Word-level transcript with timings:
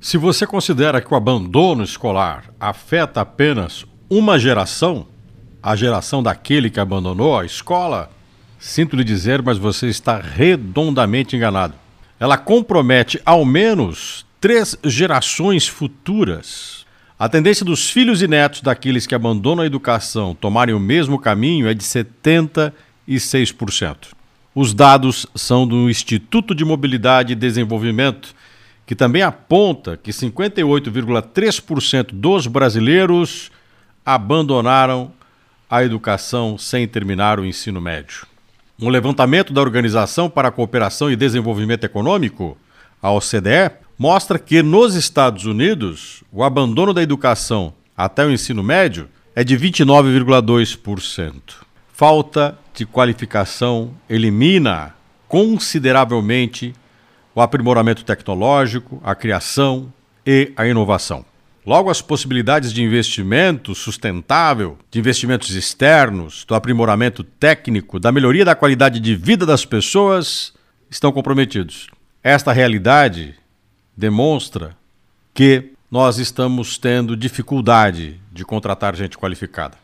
Se 0.00 0.18
você 0.18 0.46
considera 0.46 1.00
que 1.00 1.12
o 1.12 1.16
abandono 1.16 1.82
escolar 1.82 2.44
afeta 2.60 3.20
apenas 3.22 3.84
uma 4.08 4.38
geração, 4.38 5.06
a 5.62 5.74
geração 5.74 6.22
daquele 6.22 6.70
que 6.70 6.78
abandonou 6.78 7.38
a 7.38 7.44
escola, 7.44 8.10
sinto 8.58 8.94
lhe 8.94 9.02
dizer, 9.02 9.42
mas 9.42 9.58
você 9.58 9.88
está 9.88 10.20
redondamente 10.20 11.34
enganado. 11.34 11.74
Ela 12.20 12.38
compromete 12.38 13.20
ao 13.24 13.44
menos 13.44 14.24
três 14.40 14.78
gerações 14.84 15.66
futuras. 15.66 16.86
A 17.18 17.28
tendência 17.28 17.64
dos 17.64 17.90
filhos 17.90 18.22
e 18.22 18.28
netos 18.28 18.60
daqueles 18.60 19.06
que 19.06 19.14
abandonam 19.14 19.64
a 19.64 19.66
educação 19.66 20.34
tomarem 20.34 20.74
o 20.74 20.80
mesmo 20.80 21.18
caminho 21.18 21.66
é 21.66 21.74
de 21.74 21.82
76%. 21.82 22.72
Os 24.54 24.72
dados 24.72 25.26
são 25.34 25.66
do 25.66 25.90
Instituto 25.90 26.54
de 26.54 26.64
Mobilidade 26.64 27.32
e 27.32 27.36
Desenvolvimento, 27.36 28.34
que 28.86 28.94
também 28.94 29.22
aponta 29.22 29.98
que 30.00 30.12
58,3% 30.12 32.12
dos 32.12 32.46
brasileiros 32.46 33.50
abandonaram 34.04 35.10
a 35.68 35.82
educação 35.82 36.56
sem 36.56 36.86
terminar 36.86 37.40
o 37.40 37.44
ensino 37.44 37.80
médio. 37.80 38.24
Um 38.80 38.88
levantamento 38.88 39.52
da 39.52 39.60
Organização 39.60 40.30
para 40.30 40.46
a 40.48 40.52
Cooperação 40.52 41.10
e 41.10 41.16
Desenvolvimento 41.16 41.82
Econômico, 41.82 42.56
a 43.02 43.10
OCDE, 43.10 43.72
mostra 43.98 44.38
que 44.38 44.62
nos 44.62 44.94
Estados 44.94 45.46
Unidos 45.46 46.22
o 46.30 46.44
abandono 46.44 46.94
da 46.94 47.02
educação 47.02 47.74
até 47.96 48.24
o 48.24 48.30
ensino 48.30 48.62
médio 48.62 49.08
é 49.34 49.42
de 49.42 49.58
29,2%. 49.58 51.32
Falta 51.92 52.56
de 52.74 52.86
qualificação 52.86 53.90
elimina 54.08 54.94
consideravelmente 55.26 56.72
o 57.36 57.42
aprimoramento 57.42 58.02
tecnológico, 58.02 58.98
a 59.04 59.14
criação 59.14 59.92
e 60.24 60.52
a 60.56 60.66
inovação. 60.66 61.22
Logo, 61.66 61.90
as 61.90 62.00
possibilidades 62.00 62.72
de 62.72 62.82
investimento 62.82 63.74
sustentável, 63.74 64.78
de 64.90 64.98
investimentos 64.98 65.50
externos, 65.50 66.46
do 66.46 66.54
aprimoramento 66.54 67.22
técnico, 67.22 68.00
da 68.00 68.10
melhoria 68.10 68.42
da 68.42 68.54
qualidade 68.54 68.98
de 68.98 69.14
vida 69.14 69.44
das 69.44 69.66
pessoas 69.66 70.54
estão 70.88 71.12
comprometidos. 71.12 71.88
Esta 72.22 72.52
realidade 72.54 73.34
demonstra 73.94 74.74
que 75.34 75.72
nós 75.90 76.16
estamos 76.16 76.78
tendo 76.78 77.14
dificuldade 77.14 78.18
de 78.32 78.46
contratar 78.46 78.96
gente 78.96 79.18
qualificada. 79.18 79.76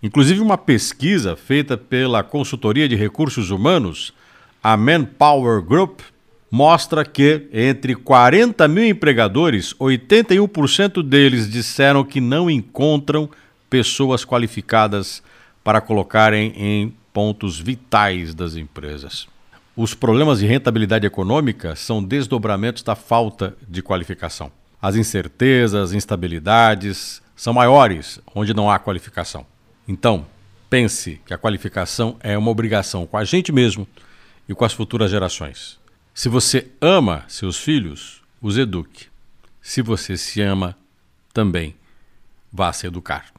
Inclusive, 0.00 0.40
uma 0.40 0.56
pesquisa 0.56 1.34
feita 1.34 1.76
pela 1.76 2.22
consultoria 2.22 2.88
de 2.88 2.94
recursos 2.94 3.50
humanos, 3.50 4.14
a 4.62 4.76
Manpower 4.76 5.60
Group, 5.60 6.00
mostra 6.54 7.04
que 7.04 7.48
entre 7.52 7.96
40 7.96 8.68
mil 8.68 8.86
empregadores, 8.86 9.74
81% 9.74 11.02
deles 11.02 11.50
disseram 11.50 12.04
que 12.04 12.20
não 12.20 12.48
encontram 12.48 13.28
pessoas 13.68 14.24
qualificadas 14.24 15.20
para 15.64 15.80
colocarem 15.80 16.52
em 16.56 16.94
pontos 17.12 17.58
vitais 17.58 18.36
das 18.36 18.54
empresas. 18.54 19.26
Os 19.76 19.94
problemas 19.94 20.38
de 20.38 20.46
rentabilidade 20.46 21.04
econômica 21.04 21.74
são 21.74 22.00
desdobramentos 22.00 22.84
da 22.84 22.94
falta 22.94 23.56
de 23.68 23.82
qualificação. 23.82 24.52
As 24.80 24.94
incertezas, 24.94 25.92
instabilidades 25.92 27.20
são 27.34 27.52
maiores 27.52 28.20
onde 28.32 28.54
não 28.54 28.70
há 28.70 28.78
qualificação. 28.78 29.44
Então, 29.88 30.24
pense 30.70 31.20
que 31.26 31.34
a 31.34 31.38
qualificação 31.38 32.14
é 32.20 32.38
uma 32.38 32.52
obrigação 32.52 33.08
com 33.08 33.16
a 33.16 33.24
gente 33.24 33.50
mesmo 33.50 33.88
e 34.48 34.54
com 34.54 34.64
as 34.64 34.72
futuras 34.72 35.10
gerações. 35.10 35.82
Se 36.14 36.28
você 36.28 36.70
ama 36.80 37.24
seus 37.26 37.58
filhos, 37.58 38.22
os 38.40 38.56
eduque. 38.56 39.08
Se 39.60 39.82
você 39.82 40.16
se 40.16 40.40
ama, 40.40 40.78
também 41.32 41.74
vá 42.52 42.72
se 42.72 42.86
educar. 42.86 43.32